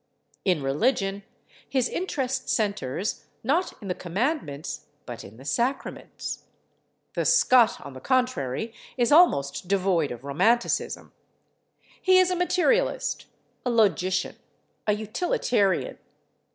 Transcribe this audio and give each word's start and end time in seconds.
In 0.45 0.63
religion 0.63 1.21
his 1.69 1.87
interest 1.87 2.49
centers, 2.49 3.25
not 3.43 3.79
in 3.83 3.87
the 3.87 3.93
commandments, 3.93 4.87
but 5.05 5.23
in 5.23 5.37
the 5.37 5.45
sacraments. 5.45 6.45
The 7.13 7.23
Scot, 7.23 7.79
on 7.85 7.93
the 7.93 7.99
contrary, 8.01 8.73
is 8.97 9.11
almost 9.11 9.67
devoid 9.67 10.09
of 10.09 10.23
romanticism. 10.23 11.11
He 12.01 12.17
is 12.17 12.31
a 12.31 12.35
materialist, 12.35 13.27
a 13.63 13.69
logician, 13.69 14.37
a 14.87 14.93
utilitarian. 14.93 15.99